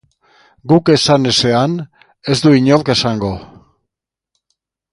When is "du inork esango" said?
2.47-3.31